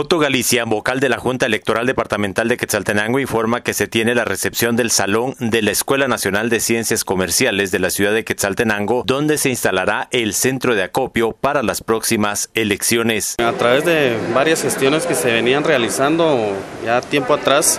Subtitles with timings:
[0.00, 4.24] Otto Galicia, vocal de la Junta Electoral Departamental de Quetzaltenango, informa que se tiene la
[4.24, 9.02] recepción del Salón de la Escuela Nacional de Ciencias Comerciales de la ciudad de Quetzaltenango,
[9.04, 13.34] donde se instalará el centro de acopio para las próximas elecciones.
[13.40, 17.78] A través de varias gestiones que se venían realizando ya tiempo atrás,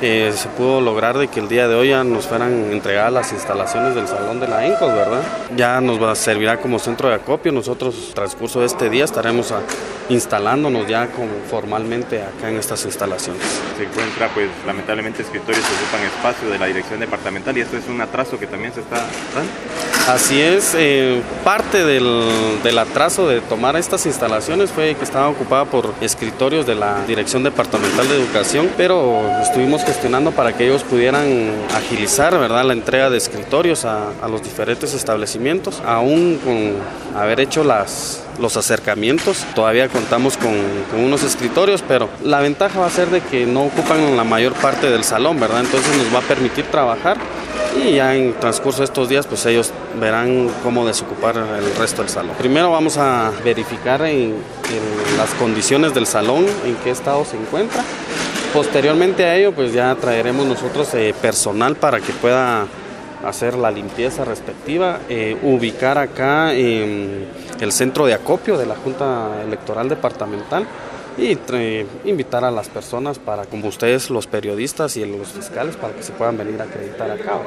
[0.00, 3.32] eh, se pudo lograr de que el día de hoy ya nos fueran entregadas las
[3.32, 5.22] instalaciones del Salón de la ENCOS, ¿verdad?
[5.56, 7.50] Ya nos servirá como centro de acopio.
[7.52, 9.60] Nosotros, transcurso de este día, estaremos a,
[10.08, 11.08] instalándonos ya
[11.50, 13.42] formalmente acá en estas instalaciones.
[13.76, 17.88] Se encuentra, pues, lamentablemente escritorios que ocupan espacio de la dirección departamental y esto es
[17.88, 19.97] un atraso que también se está dando.
[20.08, 25.66] Así es, eh, parte del, del, atraso de tomar estas instalaciones fue que estaba ocupada
[25.66, 31.50] por escritorios de la Dirección Departamental de Educación, pero estuvimos gestionando para que ellos pudieran
[31.76, 32.64] agilizar ¿verdad?
[32.64, 39.44] la entrega de escritorios a, los diferentes establecimientos, aún con haber hecho las, los acercamientos.
[39.54, 40.54] Todavía contamos con,
[40.90, 44.54] con, unos escritorios, pero la ventaja va a ser de que no ocupan la mayor
[44.54, 45.60] parte del salón, ¿verdad?
[45.60, 47.18] Entonces nos va a permitir trabajar
[47.76, 52.10] y ya en transcurso de estos días pues ellos verán cómo desocupar el resto del
[52.10, 52.34] salón.
[52.38, 54.34] Primero vamos a verificar en,
[55.16, 57.82] las condiciones del salón, en qué estado se encuentra.
[58.52, 62.66] Posteriormente a ello pues ya traeremos nosotros eh, personal para que pueda
[63.24, 67.26] hacer la limpieza respectiva, eh, ubicar acá eh,
[67.60, 70.66] el centro de acopio de la Junta Electoral Departamental
[71.18, 75.94] y eh, invitar a las personas para, como ustedes, los periodistas y los fiscales, para
[75.94, 77.40] que se puedan venir a acreditar acá.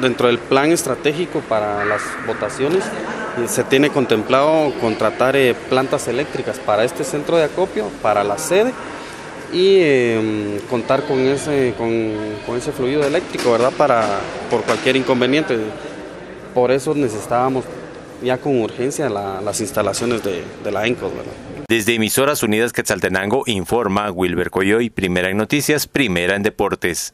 [0.00, 2.82] Dentro del plan estratégico para las votaciones
[3.46, 8.72] se tiene contemplado contratar eh, plantas eléctricas para este centro de acopio, para la sede
[9.52, 12.12] y eh, contar con ese, con,
[12.44, 13.72] con, ese fluido eléctrico, ¿verdad?
[13.76, 14.04] Para,
[14.50, 15.58] por cualquier inconveniente.
[16.52, 17.64] Por eso necesitábamos
[18.22, 21.12] ya con urgencia la, las instalaciones de, la ENCOS.
[21.68, 27.12] Desde Emisoras Unidas Quetzaltenango informa Wilber Coyoy, primera en noticias, primera en deportes.